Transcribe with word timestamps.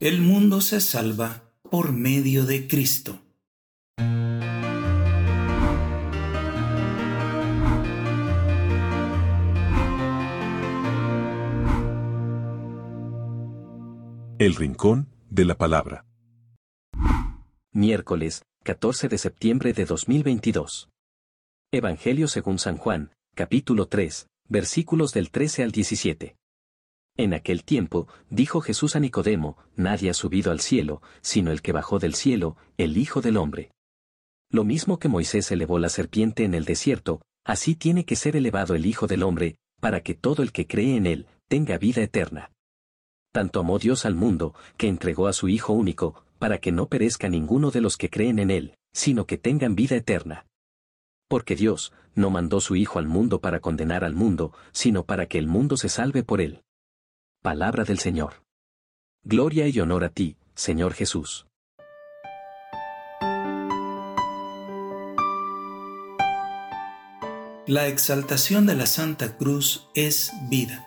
el 0.00 0.20
mundo 0.20 0.60
se 0.60 0.80
salva 0.80 1.50
por 1.60 1.92
medio 1.92 2.46
de 2.46 2.68
Cristo. 2.68 3.20
El 14.38 14.54
Rincón 14.54 15.08
de 15.30 15.44
la 15.44 15.58
Palabra. 15.58 16.06
Miércoles, 17.72 18.44
14 18.62 19.08
de 19.08 19.18
septiembre 19.18 19.72
de 19.72 19.84
2022. 19.84 20.90
Evangelio 21.72 22.28
según 22.28 22.60
San 22.60 22.76
Juan, 22.76 23.10
capítulo 23.34 23.88
3, 23.88 24.28
versículos 24.48 25.12
del 25.12 25.32
13 25.32 25.64
al 25.64 25.72
17. 25.72 26.37
En 27.18 27.34
aquel 27.34 27.64
tiempo, 27.64 28.06
dijo 28.30 28.60
Jesús 28.60 28.94
a 28.94 29.00
Nicodemo, 29.00 29.58
Nadie 29.74 30.08
ha 30.08 30.14
subido 30.14 30.52
al 30.52 30.60
cielo, 30.60 31.02
sino 31.20 31.50
el 31.50 31.62
que 31.62 31.72
bajó 31.72 31.98
del 31.98 32.14
cielo, 32.14 32.56
el 32.76 32.96
Hijo 32.96 33.20
del 33.20 33.36
Hombre. 33.36 33.72
Lo 34.50 34.62
mismo 34.62 35.00
que 35.00 35.08
Moisés 35.08 35.50
elevó 35.50 35.80
la 35.80 35.88
serpiente 35.88 36.44
en 36.44 36.54
el 36.54 36.64
desierto, 36.64 37.20
así 37.44 37.74
tiene 37.74 38.04
que 38.04 38.14
ser 38.14 38.36
elevado 38.36 38.76
el 38.76 38.86
Hijo 38.86 39.08
del 39.08 39.24
Hombre, 39.24 39.56
para 39.80 40.00
que 40.02 40.14
todo 40.14 40.44
el 40.44 40.52
que 40.52 40.68
cree 40.68 40.96
en 40.96 41.06
él, 41.06 41.26
tenga 41.48 41.76
vida 41.76 42.02
eterna. 42.02 42.52
Tanto 43.32 43.58
amó 43.58 43.80
Dios 43.80 44.06
al 44.06 44.14
mundo, 44.14 44.54
que 44.76 44.86
entregó 44.86 45.26
a 45.26 45.32
su 45.32 45.48
Hijo 45.48 45.72
único, 45.72 46.24
para 46.38 46.58
que 46.58 46.70
no 46.70 46.88
perezca 46.88 47.28
ninguno 47.28 47.72
de 47.72 47.80
los 47.80 47.96
que 47.96 48.10
creen 48.10 48.38
en 48.38 48.52
Él, 48.52 48.76
sino 48.92 49.26
que 49.26 49.38
tengan 49.38 49.74
vida 49.74 49.96
eterna. 49.96 50.46
Porque 51.28 51.56
Dios 51.56 51.92
no 52.14 52.30
mandó 52.30 52.60
su 52.60 52.76
Hijo 52.76 53.00
al 53.00 53.06
mundo 53.06 53.40
para 53.40 53.58
condenar 53.58 54.04
al 54.04 54.14
mundo, 54.14 54.52
sino 54.72 55.04
para 55.04 55.26
que 55.26 55.38
el 55.38 55.48
mundo 55.48 55.76
se 55.76 55.88
salve 55.88 56.22
por 56.22 56.40
Él. 56.40 56.62
Palabra 57.42 57.84
del 57.84 58.00
Señor. 58.00 58.42
Gloria 59.22 59.68
y 59.68 59.78
honor 59.78 60.02
a 60.02 60.08
ti, 60.08 60.36
Señor 60.56 60.92
Jesús. 60.92 61.46
La 67.64 67.86
exaltación 67.86 68.66
de 68.66 68.74
la 68.74 68.86
Santa 68.86 69.36
Cruz 69.36 69.88
es 69.94 70.32
vida. 70.50 70.84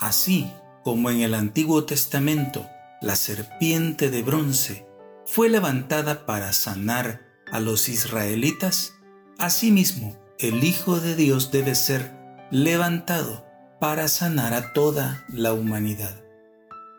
Así 0.00 0.50
como 0.82 1.08
en 1.10 1.20
el 1.20 1.34
Antiguo 1.34 1.84
Testamento, 1.84 2.66
la 3.00 3.14
serpiente 3.14 4.10
de 4.10 4.24
bronce 4.24 4.88
fue 5.24 5.48
levantada 5.48 6.26
para 6.26 6.52
sanar 6.52 7.20
a 7.52 7.60
los 7.60 7.88
israelitas, 7.88 8.96
asimismo 9.38 10.18
el 10.40 10.64
Hijo 10.64 10.98
de 10.98 11.14
Dios 11.14 11.52
debe 11.52 11.76
ser 11.76 12.12
levantado 12.50 13.43
para 13.84 14.08
sanar 14.08 14.54
a 14.54 14.72
toda 14.72 15.26
la 15.28 15.52
humanidad. 15.52 16.24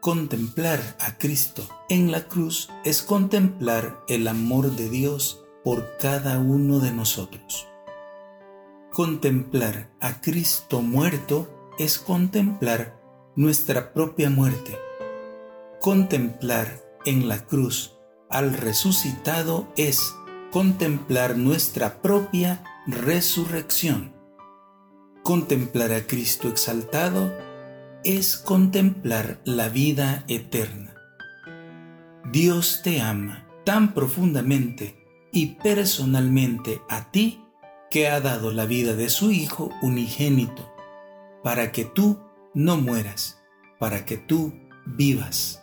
Contemplar 0.00 0.80
a 0.98 1.18
Cristo 1.18 1.62
en 1.90 2.10
la 2.10 2.22
cruz 2.26 2.70
es 2.86 3.02
contemplar 3.02 4.02
el 4.08 4.26
amor 4.26 4.70
de 4.70 4.88
Dios 4.88 5.44
por 5.62 5.98
cada 5.98 6.38
uno 6.38 6.78
de 6.78 6.90
nosotros. 6.90 7.68
Contemplar 8.90 9.90
a 10.00 10.22
Cristo 10.22 10.80
muerto 10.80 11.74
es 11.78 11.98
contemplar 11.98 12.98
nuestra 13.36 13.92
propia 13.92 14.30
muerte. 14.30 14.78
Contemplar 15.82 16.82
en 17.04 17.28
la 17.28 17.44
cruz 17.44 17.98
al 18.30 18.54
resucitado 18.54 19.68
es 19.76 20.14
contemplar 20.50 21.36
nuestra 21.36 22.00
propia 22.00 22.64
resurrección. 22.86 24.19
Contemplar 25.22 25.92
a 25.92 26.06
Cristo 26.06 26.48
exaltado 26.48 27.30
es 28.04 28.36
contemplar 28.36 29.40
la 29.44 29.68
vida 29.68 30.24
eterna. 30.28 30.94
Dios 32.32 32.80
te 32.82 33.00
ama 33.00 33.46
tan 33.64 33.92
profundamente 33.92 34.96
y 35.32 35.56
personalmente 35.56 36.80
a 36.88 37.10
ti 37.10 37.44
que 37.90 38.08
ha 38.08 38.20
dado 38.20 38.50
la 38.50 38.64
vida 38.64 38.94
de 38.94 39.10
su 39.10 39.30
Hijo 39.30 39.70
unigénito, 39.82 40.72
para 41.42 41.70
que 41.70 41.84
tú 41.84 42.18
no 42.54 42.78
mueras, 42.78 43.42
para 43.78 44.06
que 44.06 44.16
tú 44.16 44.54
vivas. 44.86 45.62